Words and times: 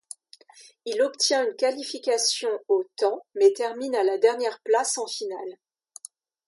Il 0.85 0.99
obtient 1.03 1.45
une 1.47 1.55
qualification 1.55 2.49
au 2.69 2.83
temps, 2.97 3.23
mais 3.35 3.53
termine 3.53 3.93
à 3.93 4.03
la 4.03 4.17
dernière 4.17 4.59
place 4.63 4.97
en 4.97 5.05
finale. 5.05 5.59